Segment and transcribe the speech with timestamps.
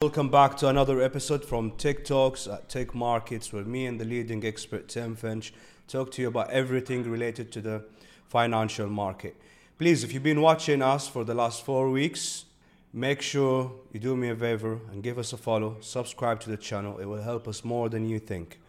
[0.00, 4.04] Welcome back to another episode from TIC Talks at TIC Markets, where me and the
[4.04, 5.52] leading expert Tim Finch
[5.88, 7.84] talk to you about everything related to the
[8.28, 9.34] financial market.
[9.76, 12.44] Please, if you've been watching us for the last four weeks,
[12.92, 16.56] make sure you do me a favor and give us a follow, subscribe to the
[16.56, 16.98] channel.
[16.98, 18.60] It will help us more than you think.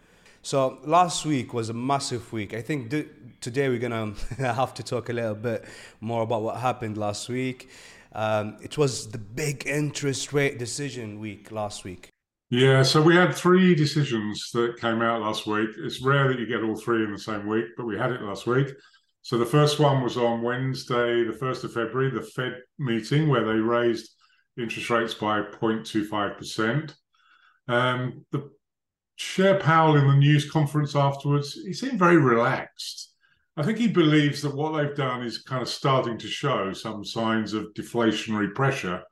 [0.42, 2.54] So last week was a massive week.
[2.54, 3.06] I think th-
[3.40, 5.64] today we're gonna have to talk a little bit
[6.00, 7.70] more about what happened last week.
[8.12, 12.08] Um, it was the big interest rate decision week last week.
[12.50, 15.70] Yeah, so we had three decisions that came out last week.
[15.78, 18.22] It's rare that you get all three in the same week, but we had it
[18.22, 18.68] last week.
[19.22, 23.44] So the first one was on Wednesday, the 1st of February, the Fed meeting where
[23.44, 24.10] they raised
[24.58, 26.94] interest rates by 0.25%.
[27.68, 28.50] Um, the
[29.16, 33.09] Chair Powell in the news conference afterwards, he seemed very relaxed.
[33.60, 37.04] I think he believes that what they've done is kind of starting to show some
[37.04, 39.02] signs of deflationary pressure.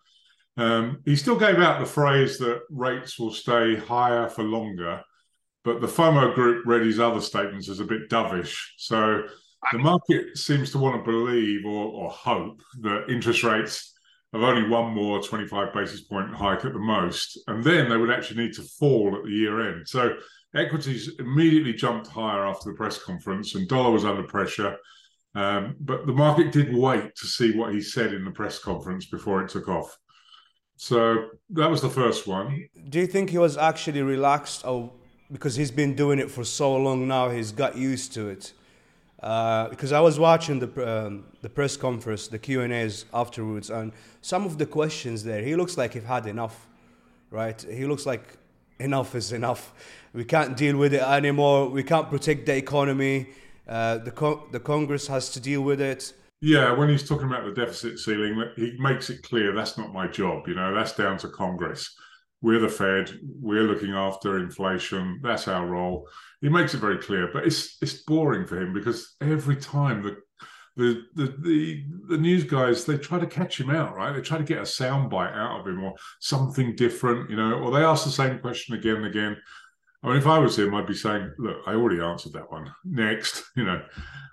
[0.56, 5.02] Um, he still gave out the phrase that rates will stay higher for longer,
[5.64, 8.56] but the FOMO group read his other statements as a bit dovish.
[8.78, 9.24] So
[9.70, 13.92] the market seems to want to believe or, or hope that interest rates
[14.32, 18.10] of only one more 25 basis point hike at the most, and then they would
[18.10, 19.86] actually need to fall at the year end.
[19.86, 20.16] So
[20.54, 24.76] equities immediately jumped higher after the press conference, and dollar was under pressure.
[25.34, 29.06] Um, but the market did wait to see what he said in the press conference
[29.06, 29.96] before it took off.
[30.76, 32.68] So that was the first one.
[32.88, 34.92] Do you think he was actually relaxed, or
[35.30, 38.52] because he's been doing it for so long now, he's got used to it?
[39.22, 43.68] Uh, because I was watching the um, the press conference, the Q and A's afterwards,
[43.68, 46.68] and some of the questions there, he looks like he's had enough,
[47.30, 47.60] right?
[47.60, 48.37] He looks like
[48.78, 49.72] enough is enough.
[50.12, 51.68] We can't deal with it anymore.
[51.68, 53.28] We can't protect the economy.
[53.68, 56.12] Uh, the co- the Congress has to deal with it.
[56.40, 60.06] Yeah, when he's talking about the deficit ceiling, he makes it clear that's not my
[60.06, 60.46] job.
[60.48, 61.94] You know, that's down to Congress.
[62.40, 63.18] We're the Fed.
[63.40, 65.20] We're looking after inflation.
[65.22, 66.06] That's our role
[66.40, 70.16] he makes it very clear, but it's it's boring for him because every time the
[70.78, 74.14] the, the the the news guys they try to catch him out, right?
[74.14, 77.72] They try to get a soundbite out of him or something different, you know, or
[77.72, 79.36] they ask the same question again and again.
[80.04, 82.72] I mean, if I was him, I'd be saying, "Look, I already answered that one.
[82.84, 83.82] Next, you know."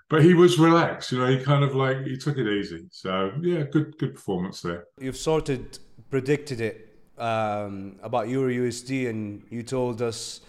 [0.08, 1.26] But he was relaxed, you know.
[1.26, 2.86] He kind of like he took it easy.
[2.92, 4.84] So yeah, good good performance there.
[5.00, 5.66] You've sort of
[6.10, 10.42] predicted it um, about Euro USD, and you told us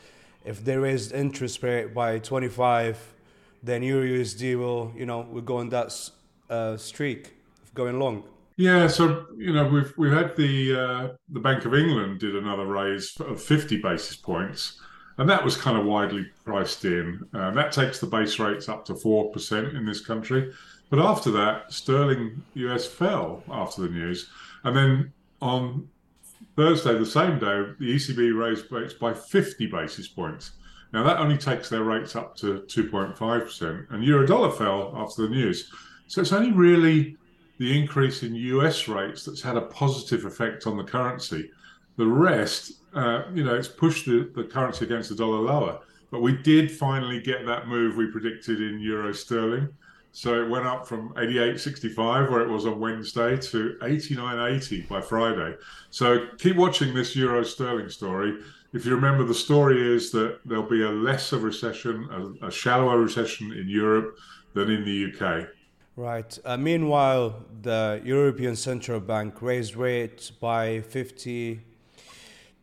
[0.46, 3.16] if there is interest rate by 25,
[3.68, 5.94] then Euro USD will, you know, will go on that
[6.50, 7.34] uh, streak
[7.64, 8.24] of going long.
[8.56, 12.66] Yeah, so you know we've we've had the uh, the Bank of England did another
[12.66, 14.82] raise of 50 basis points,
[15.20, 17.24] and that was kind of widely priced in.
[17.36, 20.52] Uh, that takes the base rates up to four percent in this country.
[20.90, 24.28] But after that, sterling US fell after the news,
[24.64, 25.88] and then on
[26.56, 30.54] Thursday, the same day, the ECB raised rates by 50 basis points.
[30.94, 35.72] Now, that only takes their rates up to 2.5%, and Eurodollar fell after the news.
[36.08, 37.18] So it's only really
[37.58, 41.52] the increase in US rates that's had a positive effect on the currency.
[41.98, 45.80] The rest, uh, you know, it's pushed the, the currency against the dollar lower.
[46.12, 49.70] But we did finally get that move we predicted in euro sterling.
[50.14, 55.56] So it went up from 88.65, where it was on Wednesday, to 89.80 by Friday.
[55.92, 58.40] So keep watching this euro sterling story.
[58.74, 63.00] If you remember, the story is that there'll be a lesser recession, a, a shallower
[63.00, 64.18] recession in Europe
[64.54, 65.48] than in the UK.
[65.96, 66.38] Right.
[66.46, 71.62] Uh, meanwhile, the European Central Bank raised rates by 50,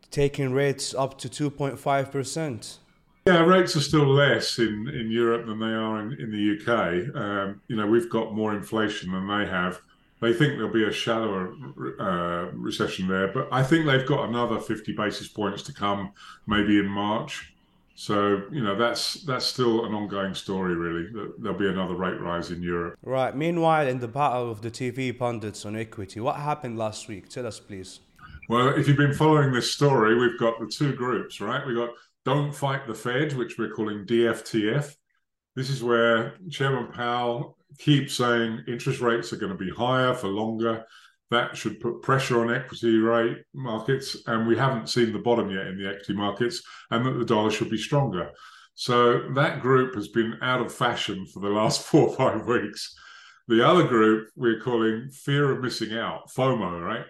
[0.09, 2.77] taking rates up to 2.5%.
[3.25, 7.15] Yeah, rates are still less in, in Europe than they are in, in the UK.
[7.15, 9.81] Um, you know, we've got more inflation than they have.
[10.25, 11.53] They think there'll be a shallower
[11.99, 16.13] uh, recession there, but I think they've got another 50 basis points to come,
[16.47, 17.53] maybe in March.
[17.93, 21.05] So you know that's that's still an ongoing story, really.
[21.37, 22.97] There'll be another rate rise in Europe.
[23.03, 23.35] Right.
[23.35, 27.29] Meanwhile, in the battle of the TV pundits on equity, what happened last week?
[27.29, 27.99] Tell us, please.
[28.49, 31.63] Well, if you've been following this story, we've got the two groups, right?
[31.67, 31.91] We've got
[32.25, 34.95] don't Fight the Fed, which we're calling DFTF.
[35.55, 40.27] This is where Chairman Powell keeps saying interest rates are going to be higher for
[40.27, 40.85] longer.
[41.31, 45.67] That should put pressure on equity rate markets, and we haven't seen the bottom yet
[45.67, 46.61] in the equity markets,
[46.91, 48.31] and that the dollar should be stronger.
[48.75, 52.95] So that group has been out of fashion for the last four or five weeks.
[53.47, 57.05] The other group we're calling fear of missing out, FOMO, right?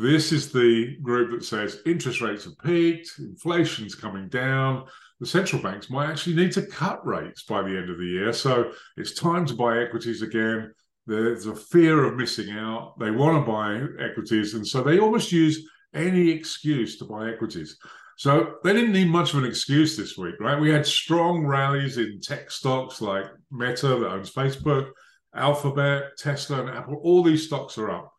[0.00, 4.86] This is the group that says interest rates have peaked, inflation's coming down.
[5.20, 8.32] The central banks might actually need to cut rates by the end of the year.
[8.32, 10.72] So it's time to buy equities again.
[11.06, 12.98] There's a fear of missing out.
[12.98, 14.54] They want to buy equities.
[14.54, 17.76] And so they almost use any excuse to buy equities.
[18.16, 20.58] So they didn't need much of an excuse this week, right?
[20.58, 24.92] We had strong rallies in tech stocks like Meta that owns Facebook,
[25.34, 27.02] Alphabet, Tesla, and Apple.
[27.02, 28.14] All these stocks are up.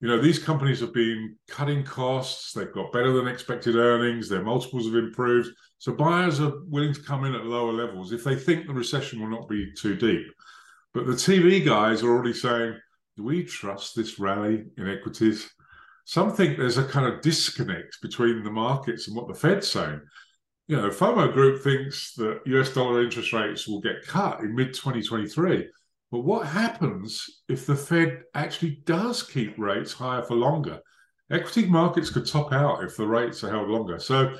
[0.00, 2.52] You know, these companies have been cutting costs.
[2.52, 4.28] They've got better than expected earnings.
[4.28, 5.50] Their multiples have improved.
[5.78, 9.20] So buyers are willing to come in at lower levels if they think the recession
[9.20, 10.26] will not be too deep.
[10.94, 12.78] But the TV guys are already saying,
[13.16, 15.50] do we trust this rally in equities?
[16.10, 20.00] some think there's a kind of disconnect between the markets and what the Fed's saying.
[20.66, 24.74] You know, FOMO Group thinks that US dollar interest rates will get cut in mid
[24.74, 25.68] 2023.
[26.10, 30.80] But what happens if the Fed actually does keep rates higher for longer?
[31.30, 34.00] Equity markets could top out if the rates are held longer.
[34.00, 34.34] So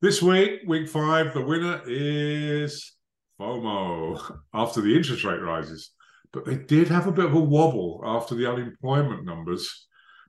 [0.00, 2.92] this week, week five, the winner is
[3.40, 5.90] FOMO after the interest rate rises.
[6.32, 9.86] But they did have a bit of a wobble after the unemployment numbers.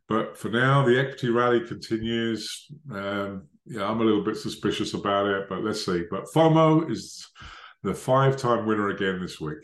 [0.08, 2.66] But for now, the equity rally continues.
[2.92, 6.04] Um, yeah, I'm a little bit suspicious about it, but let's see.
[6.10, 7.28] But FOMO is
[7.84, 9.60] the five time winner again this week.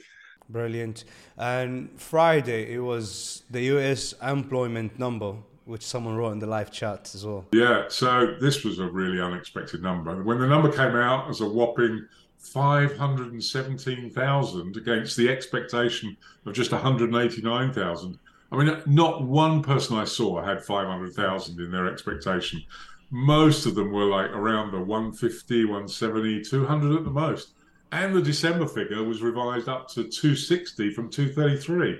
[0.54, 1.04] Brilliant.
[1.36, 5.36] And Friday, it was the US employment number,
[5.66, 7.48] which someone wrote in the live chat as well.
[7.52, 10.22] Yeah, so this was a really unexpected number.
[10.24, 12.08] When the number came out as a whopping
[12.38, 16.16] 517,000 against the expectation
[16.46, 18.20] of just 189,000,
[18.52, 22.62] I mean, not one person I saw had 500,000 in their expectation.
[23.10, 27.56] Most of them were like around the 150, 170, 200 at the most.
[27.94, 32.00] And the December figure was revised up to 260 from 233.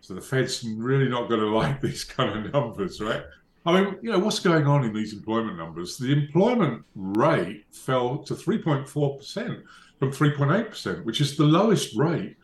[0.00, 3.22] So the Fed's really not going to like these kind of numbers, right?
[3.66, 5.98] I mean, you know, what's going on in these employment numbers?
[5.98, 9.62] The employment rate fell to 3.4%
[9.98, 12.36] from 3.8%, which is the lowest rate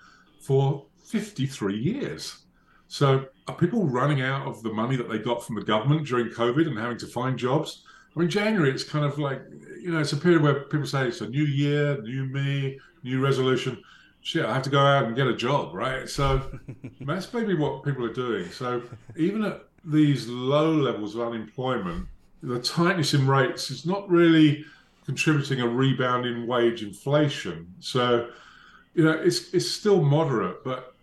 [0.42, 2.44] for 53 years.
[2.88, 6.28] So are people running out of the money that they got from the government during
[6.28, 7.82] COVID and having to find jobs?
[8.14, 9.40] I mean, January, it's kind of like,
[9.80, 13.20] you know, it's a period where people say it's a new year, new me, new
[13.22, 13.82] resolution.
[14.22, 16.08] Shit, I have to go out and get a job, right?
[16.08, 16.42] So
[17.00, 18.50] that's maybe what people are doing.
[18.50, 18.82] So
[19.16, 22.06] even at these low levels of unemployment,
[22.42, 24.64] the tightness in rates is not really
[25.06, 27.72] contributing a rebound in wage inflation.
[27.80, 28.30] So,
[28.94, 30.94] you know, it's it's still moderate, but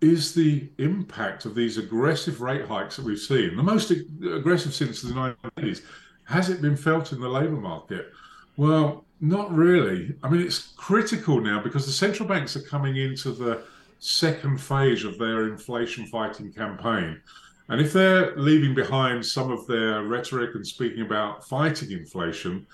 [0.00, 5.00] is the impact of these aggressive rate hikes that we've seen, the most aggressive since
[5.00, 5.82] the 1980s,
[6.24, 8.12] has it been felt in the labour market?
[8.56, 10.14] Well, not really.
[10.22, 13.64] I mean, it's critical now because the central banks are coming into the
[13.98, 17.20] second phase of their inflation fighting campaign.
[17.68, 22.66] And if they're leaving behind some of their rhetoric and speaking about fighting inflation,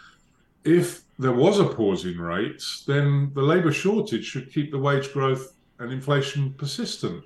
[0.65, 5.13] if there was a pause in rates, then the labour shortage should keep the wage
[5.13, 7.25] growth and inflation persistent.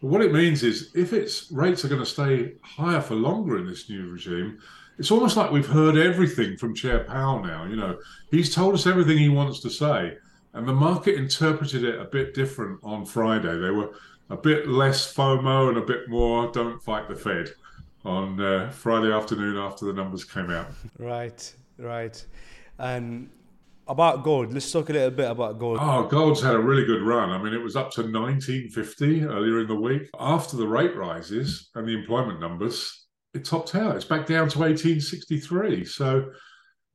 [0.00, 3.58] But what it means is if its rates are going to stay higher for longer
[3.58, 4.60] in this new regime,
[5.00, 7.64] it's almost like we've heard everything from Chair Powell now.
[7.64, 7.98] You know,
[8.30, 10.18] he's told us everything he wants to say,
[10.52, 13.56] and the market interpreted it a bit different on Friday.
[13.56, 13.94] They were
[14.28, 17.48] a bit less FOMO and a bit more "Don't fight the Fed"
[18.04, 20.66] on uh, Friday afternoon after the numbers came out.
[20.98, 22.22] Right, right,
[22.78, 23.30] and
[23.88, 25.78] about gold, let's talk a little bit about gold.
[25.80, 27.30] Oh, gold's had a really good run.
[27.30, 30.10] I mean, it was up to 1950 earlier in the week.
[30.20, 32.99] After the rate rises and the employment numbers,
[33.34, 33.96] it topped out.
[33.96, 35.84] It's back down to 1863.
[35.84, 36.30] So,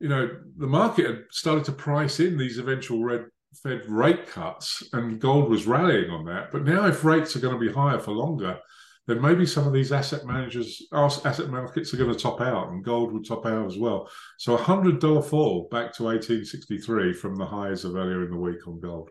[0.00, 0.28] you know,
[0.58, 3.26] the market had started to price in these eventual red
[3.62, 6.50] Fed rate cuts, and gold was rallying on that.
[6.52, 8.58] But now, if rates are going to be higher for longer,
[9.06, 12.84] then maybe some of these asset managers, asset markets are going to top out, and
[12.84, 14.10] gold would top out as well.
[14.38, 18.36] So a hundred dollar fall back to 1863 from the highs of earlier in the
[18.36, 19.10] week on gold.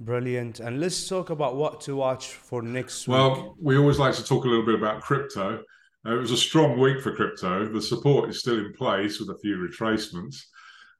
[0.00, 0.60] Brilliant.
[0.60, 3.14] And let's talk about what to watch for next week.
[3.14, 5.62] Well, we always like to talk a little bit about crypto.
[6.06, 7.66] Uh, it was a strong week for crypto.
[7.66, 10.36] The support is still in place with a few retracements.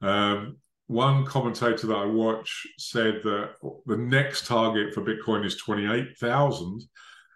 [0.01, 0.57] Um,
[0.87, 3.51] one commentator that I watch said that
[3.85, 6.81] the next target for Bitcoin is 28,000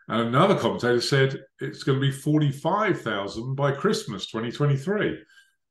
[0.09, 5.19] and another commentator said it's going to be 45,000 by Christmas 2023.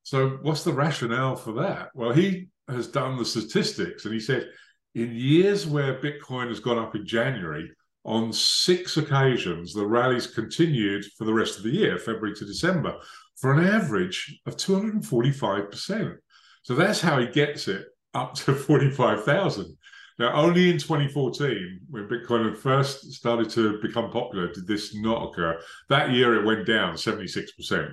[0.02, 1.88] So, what's the rationale for that?
[1.94, 4.48] Well, he has done the statistics and he said
[4.94, 7.70] in years where Bitcoin has gone up in January,
[8.06, 12.94] on six occasions, the rallies continued for the rest of the year, February to December,
[13.36, 16.16] for an average of 245%.
[16.62, 19.76] So that's how he gets it up to 45,000.
[20.18, 25.28] Now, only in 2014, when Bitcoin had first started to become popular, did this not
[25.28, 25.60] occur.
[25.90, 27.92] That year, it went down 76%.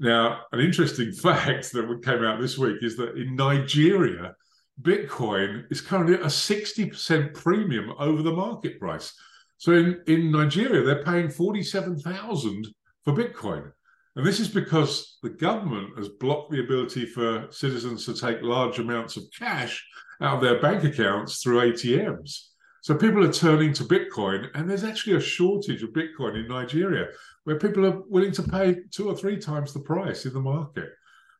[0.00, 4.34] Now, an interesting fact that came out this week is that in Nigeria,
[4.80, 9.12] Bitcoin is currently at a 60% premium over the market price.
[9.56, 12.66] So in, in Nigeria, they're paying 47,000
[13.02, 13.72] for Bitcoin.
[14.14, 18.78] And this is because the government has blocked the ability for citizens to take large
[18.78, 19.84] amounts of cash
[20.20, 22.48] out of their bank accounts through ATMs.
[22.82, 27.08] So people are turning to Bitcoin, and there's actually a shortage of Bitcoin in Nigeria
[27.44, 30.90] where people are willing to pay two or three times the price in the market.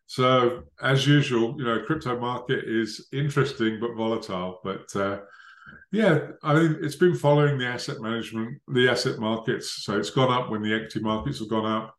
[0.08, 4.58] So, as usual, you know, crypto market is interesting but volatile.
[4.64, 5.18] But uh,
[5.92, 9.84] yeah, I mean, it's been following the asset management, the asset markets.
[9.84, 11.94] So it's gone up when the equity markets have gone up.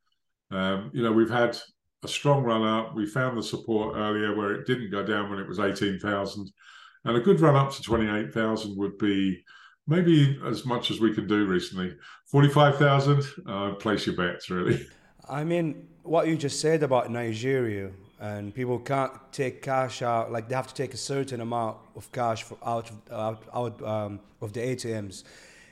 [0.50, 1.56] Um, you know, we've had
[2.04, 2.96] a strong run up.
[2.96, 6.52] We found the support earlier where it didn't go down when it was 18,000.
[7.06, 9.44] And a good run up to 28,000 would be
[9.86, 11.96] maybe as much as we can do recently.
[12.26, 14.88] 45,000, uh, place your bets, really.
[15.30, 20.50] I mean, what you just said about Nigeria and people can't take cash out, like
[20.50, 24.60] they have to take a certain amount of cash out, out, out um, of the
[24.60, 25.24] ATMs.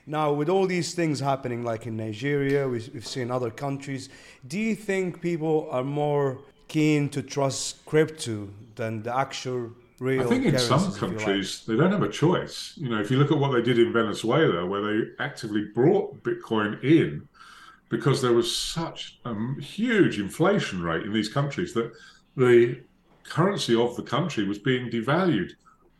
[0.05, 4.07] Now, with all these things happening, like in Nigeria, we've, we've seen other countries,
[4.47, 6.37] do you think people are more
[6.69, 10.21] keen to trust crypto than the actual real?
[10.21, 11.77] I think in some countries like?
[11.77, 12.73] they don't have a choice.
[12.77, 16.23] You know, if you look at what they did in Venezuela, where they actively brought
[16.23, 17.27] Bitcoin in
[17.89, 21.91] because there was such a huge inflation rate in these countries that
[22.35, 22.81] the
[23.23, 25.51] currency of the country was being devalued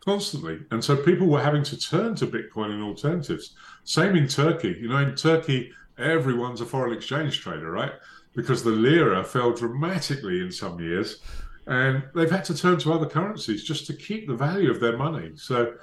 [0.04, 0.60] constantly.
[0.70, 3.54] And so people were having to turn to Bitcoin and alternatives.
[3.84, 4.76] Same in Turkey.
[4.80, 7.92] You know, in Turkey, everyone's a foreign exchange trader, right?
[8.34, 11.20] Because the lira fell dramatically in some years.
[11.66, 14.96] And they've had to turn to other currencies just to keep the value of their
[14.96, 15.32] money.
[15.36, 15.74] So,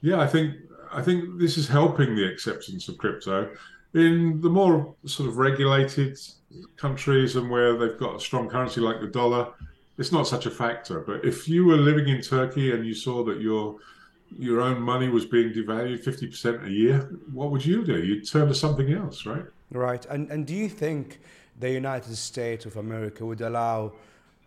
[0.00, 0.56] yeah, I think
[0.90, 3.50] I think this is helping the acceptance of crypto
[3.94, 6.18] in the more sort of regulated
[6.76, 9.52] countries and where they've got a strong currency like the dollar
[9.98, 11.00] it's not such a factor.
[11.00, 13.76] But if you were living in Turkey and you saw that your
[14.38, 16.98] your own money was being devalued 50% a year,
[17.32, 18.04] what would you do?
[18.04, 19.44] You'd turn to something else, right?
[19.72, 20.06] Right.
[20.06, 21.20] And and do you think
[21.58, 23.92] the United States of America would allow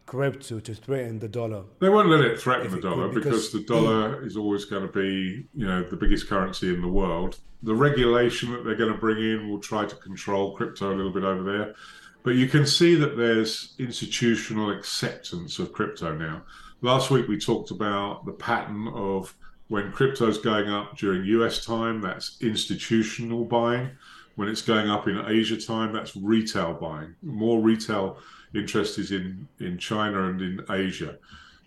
[0.05, 1.63] crypto to threaten the dollar?
[1.79, 4.85] They won't let it threaten the dollar could, because, because, the dollar is always going
[4.85, 7.37] to be, you know, the biggest currency in the world.
[7.63, 11.13] The regulation that they're going to bring in will try to control crypto a little
[11.13, 11.75] bit over there.
[12.23, 16.43] But you can see that there's institutional acceptance of crypto now.
[16.81, 19.35] Last week we talked about the pattern of
[19.67, 23.91] when crypto's going up during US time, that's institutional buying.
[24.35, 27.15] When it's going up in Asia time, that's retail buying.
[27.21, 28.17] More retail
[28.53, 31.17] interest is in, in China and in Asia.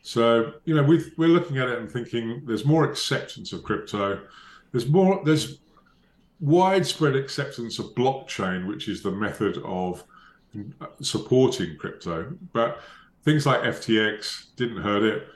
[0.02, 4.20] So, you know, we we're looking at it and thinking there's more acceptance of crypto.
[4.70, 5.58] There's more, there's
[6.40, 10.04] widespread acceptance of blockchain, which is the method of
[11.00, 12.34] supporting crypto.
[12.52, 12.80] But
[13.24, 15.28] things like FTX didn't hurt it.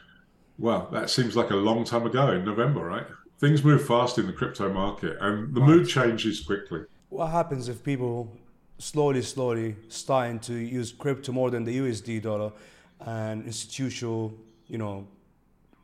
[0.59, 3.07] Well, that seems like a long time ago in November, right?
[3.39, 5.71] Things move fast in the crypto market and the right.
[5.71, 6.83] mood changes quickly.
[7.09, 8.31] What happens if people
[8.79, 12.53] slowly, slowly starting to use crypto more than the USD dollar
[13.01, 14.33] and institutional,
[14.69, 15.07] you know,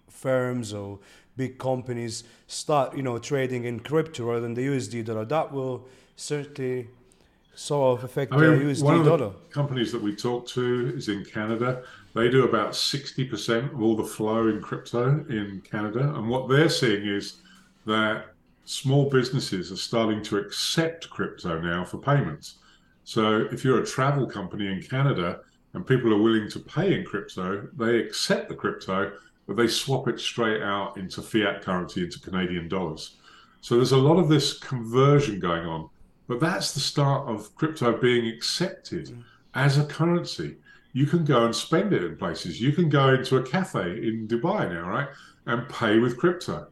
[0.09, 0.99] firms or
[1.37, 5.25] big companies start, you know, trading in crypto rather than the USD dollar?
[5.25, 5.87] That will
[6.17, 6.89] certainly
[7.55, 9.31] sort of affect I mean, the USD one of dollar.
[9.31, 11.83] The companies that we talk to is in Canada.
[12.15, 16.15] They do about 60% of all the flow in crypto in Canada.
[16.15, 17.37] And what they're seeing is
[17.87, 18.27] that
[18.65, 22.57] small businesses are starting to accept crypto now for payments.
[23.04, 25.40] So if you're a travel company in Canada
[25.75, 29.12] and people are willing to pay in crypto, they accept the crypto,
[29.46, 33.16] but they swap it straight out into fiat currency, into Canadian dollars.
[33.61, 35.88] So there's a lot of this conversion going on.
[36.26, 39.23] But that's the start of crypto being accepted mm.
[39.54, 40.56] as a currency.
[40.92, 42.61] You can go and spend it in places.
[42.61, 45.08] You can go into a cafe in Dubai now, right,
[45.46, 46.68] and pay with crypto.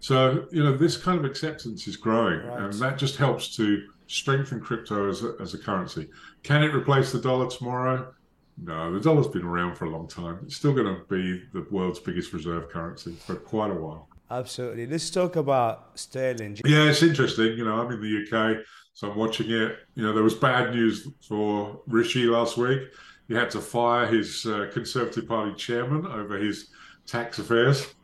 [0.00, 2.62] So you know this kind of acceptance is growing, right.
[2.62, 6.08] and that just helps to strengthen crypto as a, as a currency.
[6.42, 8.12] Can it replace the dollar tomorrow?
[8.58, 10.40] No, the dollar's been around for a long time.
[10.44, 14.08] It's still going to be the world's biggest reserve currency for quite a while.
[14.30, 14.86] Absolutely.
[14.86, 16.58] Let's talk about sterling.
[16.64, 17.56] Yeah, it's interesting.
[17.56, 18.64] You know, I'm in the UK.
[18.94, 19.78] So I'm watching it.
[19.94, 22.80] You know, there was bad news for Rishi last week.
[23.28, 26.68] He had to fire his uh, Conservative Party chairman over his
[27.06, 27.94] tax affairs.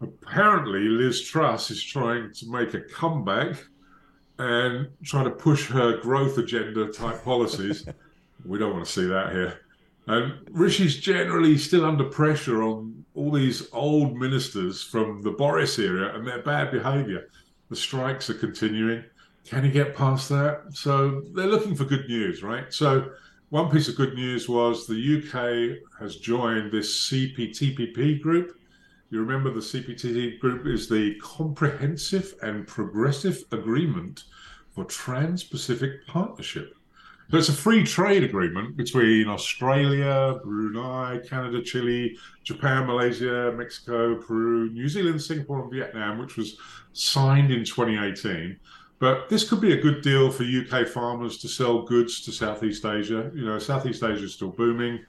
[0.00, 3.56] Apparently, Liz Truss is trying to make a comeback
[4.38, 7.86] and trying to push her growth agenda type policies.
[8.44, 9.60] we don't want to see that here.
[10.06, 16.14] And Rishi's generally still under pressure on all these old ministers from the Boris era
[16.14, 17.28] and their bad behaviour.
[17.70, 19.04] The strikes are continuing.
[19.44, 20.62] Can he get past that?
[20.72, 22.72] So they're looking for good news, right?
[22.72, 23.10] So
[23.50, 28.58] one piece of good news was the UK has joined this CPTPP group.
[29.10, 34.24] You remember the CPTPP group is the Comprehensive and Progressive Agreement
[34.74, 36.74] for Trans Pacific Partnership.
[37.30, 44.70] So it's a free trade agreement between Australia, Brunei, Canada, Chile, Japan, Malaysia, Mexico, Peru,
[44.70, 46.56] New Zealand, Singapore, and Vietnam, which was
[46.92, 48.58] signed in 2018.
[48.98, 52.84] But this could be a good deal for UK farmers to sell goods to Southeast
[52.84, 53.30] Asia.
[53.34, 55.04] You know, Southeast Asia is still booming.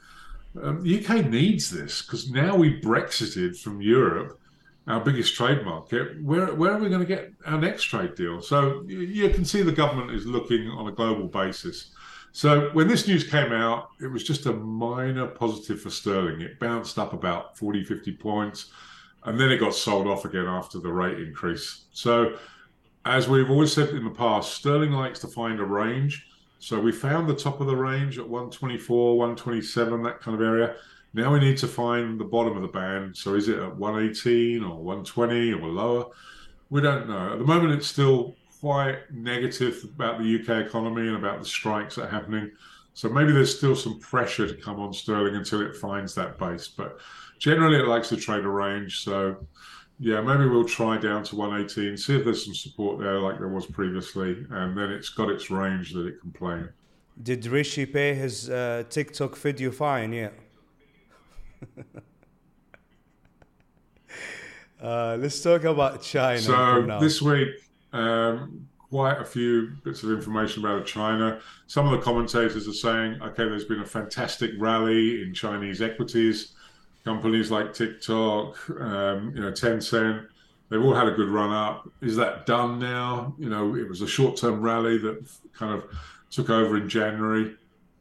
[0.63, 4.39] Um, the UK needs this because now we Brexited from Europe,
[4.87, 6.21] our biggest trade market.
[6.23, 8.41] Where where are we going to get our next trade deal?
[8.41, 11.91] So you, you can see the government is looking on a global basis.
[12.31, 16.41] So when this news came out, it was just a minor positive for sterling.
[16.41, 18.71] It bounced up about 40, 50 points,
[19.23, 21.85] and then it got sold off again after the rate increase.
[21.93, 22.37] So
[23.07, 26.26] as we've always said in the past, sterling likes to find a range.
[26.59, 30.75] So we found the top of the range at 124, 127, that kind of area.
[31.13, 33.15] Now we need to find the bottom of the band.
[33.15, 36.05] So is it at 118 or 120 or lower?
[36.69, 37.33] We don't know.
[37.33, 41.95] At the moment, it's still quite negative about the UK economy and about the strikes
[41.95, 42.51] that are happening.
[42.93, 46.67] So maybe there's still some pressure to come on sterling until it finds that base.
[46.67, 46.97] But
[47.37, 49.03] generally, it likes to trade a range.
[49.03, 49.37] So
[49.99, 53.47] yeah, maybe we'll try down to 118, see if there's some support there like there
[53.47, 56.63] was previously, and then it's got its range that it can play.
[57.21, 60.33] Did Rishi pay his uh, TikTok video fine yet?
[64.81, 66.39] uh, let's talk about China.
[66.39, 67.49] So this week,
[67.91, 71.39] um, quite a few bits of information about China.
[71.65, 76.53] Some of the commentators are saying, okay, there's been a fantastic rally in Chinese equities
[77.07, 80.27] companies like TikTok, um, you know, Tencent,
[80.67, 81.89] they've all had a good run up.
[82.01, 83.33] Is that done now?
[83.39, 85.85] You know, it was a short term rally that kind of
[86.29, 87.55] took over in January.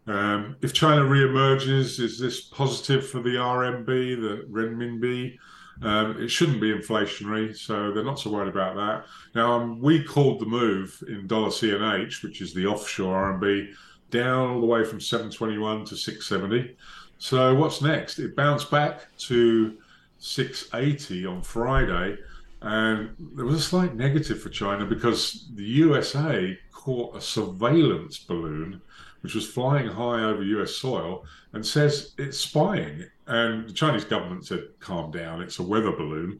[0.09, 5.39] Um, if China reemerges, is this positive for the RMB, the renminbi?
[5.83, 9.05] Um, it shouldn't be inflationary, so they're not so worried about that.
[9.37, 13.73] Now, um, we called the move in dollar CNH, which is the offshore RMB,
[14.11, 16.77] down all the way from 721 to 670.
[17.19, 18.19] So what's next?
[18.19, 19.77] It bounced back to
[20.19, 22.19] 680 on Friday,
[22.63, 28.81] and there was a slight negative for China because the USA caught a surveillance balloon
[29.27, 33.05] which was flying high over US soil and says it's spying.
[33.27, 36.39] And the Chinese government said, calm down, it's a weather balloon.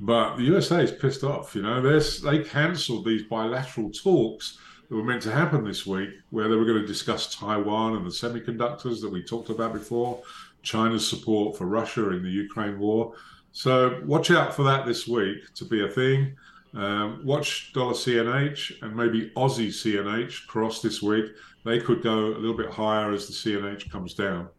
[0.00, 1.54] But the USA is pissed off.
[1.54, 4.58] You know, they cancelled these bilateral talks
[4.92, 8.04] that were meant to happen this week, where they were going to discuss Taiwan and
[8.04, 10.20] the semiconductors that we talked about before,
[10.62, 13.14] China's support for Russia in the Ukraine war.
[13.52, 16.36] So watch out for that this week to be a thing.
[16.74, 21.24] Um, watch dollar CNH and maybe Aussie CNH cross this week.
[21.64, 24.50] They could go a little bit higher as the CNH comes down.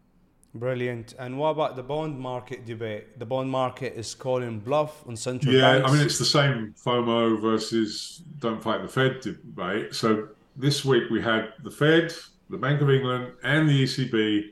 [0.54, 1.14] Brilliant.
[1.18, 3.18] And what about the bond market debate?
[3.18, 5.90] The bond market is calling bluff on central yeah, banks.
[5.90, 9.94] I mean, it's the same FOMO versus don't fight the Fed debate.
[9.94, 12.14] So this week we had the Fed,
[12.50, 14.50] the Bank of England, and the ECB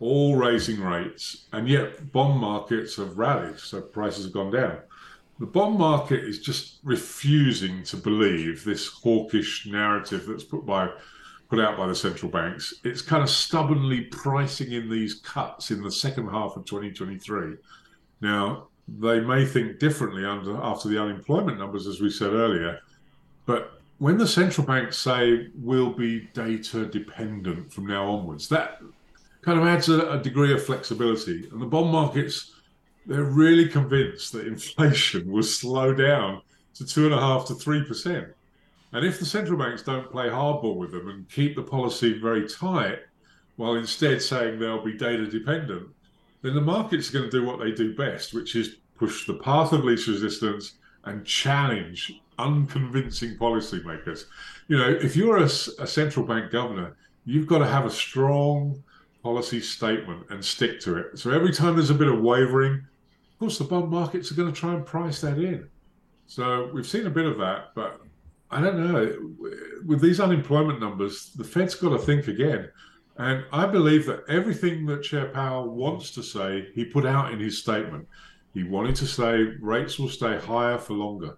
[0.00, 4.78] all raising rates, and yet bond markets have rallied, so prices have gone down.
[5.38, 10.90] The bond market is just refusing to believe this hawkish narrative that's put by
[11.48, 15.82] put out by the central banks, it's kind of stubbornly pricing in these cuts in
[15.82, 17.56] the second half of 2023.
[18.20, 22.80] Now, they may think differently under, after the unemployment numbers, as we said earlier,
[23.46, 28.80] but when the central banks say we'll be data dependent from now onwards, that
[29.42, 31.48] kind of adds a, a degree of flexibility.
[31.50, 32.52] And the bond markets,
[33.06, 36.42] they're really convinced that inflation will slow down
[36.74, 38.28] to two and a half to three percent.
[38.94, 42.48] And if the central banks don't play hardball with them and keep the policy very
[42.48, 43.00] tight,
[43.56, 45.88] while instead saying they'll be data dependent,
[46.42, 49.34] then the market's are going to do what they do best, which is push the
[49.34, 54.26] path of least resistance and challenge unconvincing policymakers.
[54.68, 58.80] You know, if you're a, a central bank governor, you've got to have a strong
[59.24, 61.18] policy statement and stick to it.
[61.18, 64.52] So every time there's a bit of wavering, of course, the bond markets are going
[64.52, 65.68] to try and price that in.
[66.26, 68.00] So we've seen a bit of that, but
[68.54, 69.16] I don't know.
[69.84, 72.70] With these unemployment numbers, the Fed's got to think again.
[73.16, 77.40] And I believe that everything that Chair Powell wants to say, he put out in
[77.40, 78.06] his statement.
[78.52, 81.36] He wanted to say rates will stay higher for longer.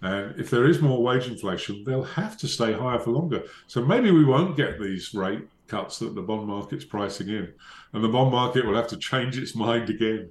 [0.00, 3.42] And if there is more wage inflation, they'll have to stay higher for longer.
[3.66, 7.52] So maybe we won't get these rate cuts that the bond market's pricing in.
[7.92, 10.30] And the bond market will have to change its mind again.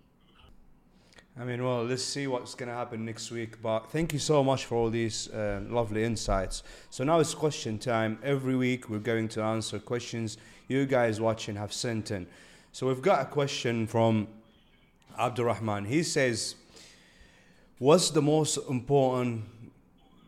[1.37, 3.61] I mean, well, let's see what's going to happen next week.
[3.61, 6.63] But thank you so much for all these uh, lovely insights.
[6.89, 8.19] So now it's question time.
[8.23, 10.37] Every week we're going to answer questions
[10.69, 12.27] you guys watching have sent in.
[12.71, 14.27] So we've got a question from
[15.19, 15.85] Abdurrahman.
[15.85, 16.55] He says,
[17.79, 19.43] What's the most important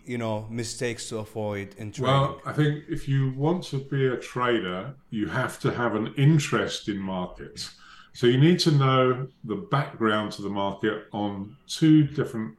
[0.06, 2.14] you know mistakes to avoid in trading?
[2.14, 6.14] Well, I think if you want to be a trader, you have to have an
[6.18, 7.76] interest in markets.
[8.18, 12.58] So you need to know the background to the market on two different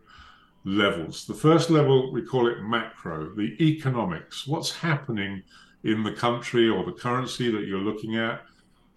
[0.62, 1.26] levels.
[1.26, 4.46] The first level, we call it macro, the economics.
[4.46, 5.42] What's happening
[5.82, 8.42] in the country or the currency that you're looking at?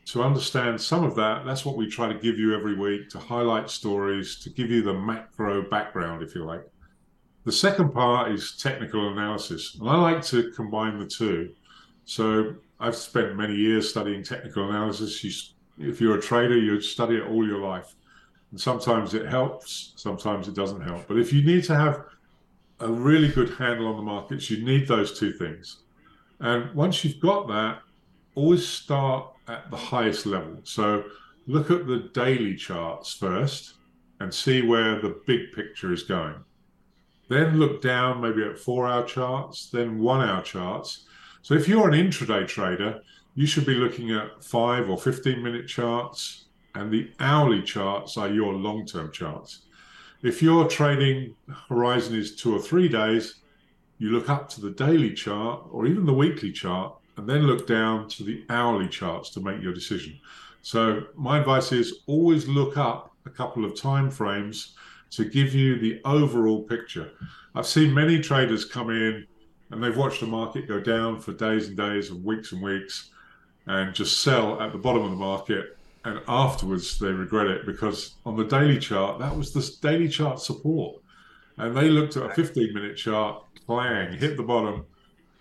[0.10, 3.17] To understand some of that, that's what we try to give you every week to
[3.17, 6.62] highlight stories, to give you the macro background, if you like.
[7.43, 11.56] The second part is technical analysis, and I like to combine the two.
[12.06, 15.24] So I've spent many years studying technical analysis.
[15.24, 15.32] You,
[15.78, 17.96] if you're a trader, you study it all your life.
[18.52, 21.08] And sometimes it helps, sometimes it doesn't help.
[21.08, 22.04] But if you need to have
[22.80, 25.84] a really good handle on the markets, you need those two things.
[26.40, 27.82] And once you've got that,
[28.36, 30.58] always start at the highest level.
[30.64, 31.04] So
[31.48, 33.76] look at the daily charts first
[34.20, 36.36] and see where the big picture is going.
[37.30, 41.06] Then look down maybe at four hour charts, then one hour charts.
[41.42, 43.02] So if you're an intraday trader,
[43.36, 48.30] you should be looking at five or 15 minute charts, and the hourly charts are
[48.30, 49.63] your long term charts.
[50.22, 51.36] If your trading
[51.70, 53.36] horizon is two or three days,
[53.98, 57.67] you look up to the daily chart or even the weekly chart and then look
[57.67, 60.20] down to the hourly charts to make your decision.
[60.62, 64.76] So my advice is always look up a couple of time frames
[65.12, 67.12] to give you the overall picture.
[67.54, 69.26] I've seen many traders come in
[69.72, 73.11] and they've watched the market go down for days and days and weeks and weeks
[73.67, 78.15] and just sell at the bottom of the market and afterwards they regret it because
[78.26, 81.00] on the daily chart that was the daily chart support
[81.58, 84.86] and they looked at a 15 minute chart clang hit the bottom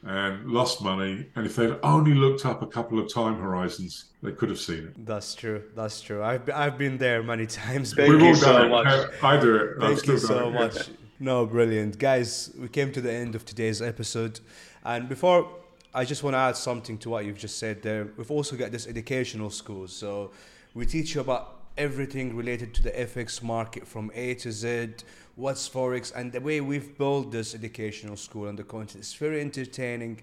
[0.04, 1.26] and lost money.
[1.36, 4.88] And if they'd only looked up a couple of time horizons, they could have seen
[4.88, 5.06] it.
[5.06, 5.62] That's true.
[5.74, 6.22] That's true.
[6.22, 7.94] I've been, I've been there many times.
[7.94, 8.86] Thank We've you so much.
[9.22, 9.80] I do it.
[9.80, 10.90] Thank you so much.
[11.18, 12.50] No, brilliant, guys.
[12.58, 14.40] We came to the end of today's episode,
[14.84, 15.50] and before
[15.92, 18.08] I just want to add something to what you've just said there.
[18.16, 20.30] We've also got this educational school, so
[20.72, 24.90] we teach you about everything related to the FX market from A to Z,
[25.34, 29.40] what's Forex, and the way we've built this educational school and the content is very
[29.40, 30.22] entertaining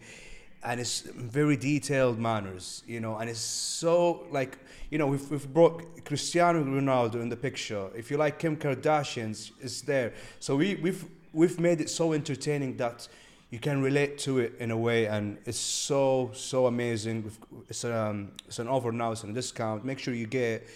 [0.64, 4.58] and it's very detailed manners, you know, and it's so like,
[4.90, 7.90] you know, we've, we've brought Cristiano Ronaldo in the picture.
[7.94, 10.14] If you like Kim Kardashian's, it's there.
[10.40, 11.04] So we, we've,
[11.34, 13.08] we've made it so entertaining that
[13.50, 17.32] you can relate to it in a way, and it's so, so amazing.
[17.70, 19.86] It's, um, it's an offer now, it's a discount.
[19.86, 20.68] Make sure you get it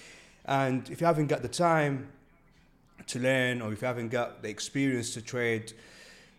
[0.45, 2.07] and if you haven't got the time
[3.07, 5.73] to learn or if you haven't got the experience to trade,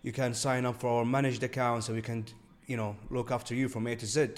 [0.03, 2.25] you can sign up for our managed accounts and we can,
[2.67, 4.29] you know, look after you from A to Z.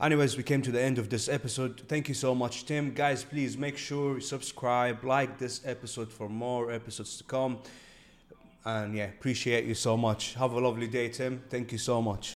[0.00, 1.82] Anyways, we came to the end of this episode.
[1.88, 2.94] Thank you so much, Tim.
[2.94, 7.58] Guys, please make sure you subscribe, like this episode for more episodes to come.
[8.64, 10.34] And yeah, appreciate you so much.
[10.34, 11.42] Have a lovely day, Tim.
[11.48, 12.34] Thank you so much.